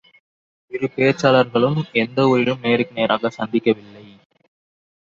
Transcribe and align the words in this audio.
இரு 0.71 0.87
பேச்சர்ளிகளும் 0.95 1.77
எந்த 1.93 2.27
ஊரிலும் 2.27 2.59
நேருக்கு 2.61 2.93
நேராகச் 2.93 3.39
சந்திக்கவில்லை. 3.39 4.05